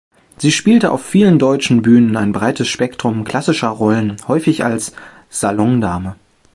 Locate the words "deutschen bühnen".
1.37-2.17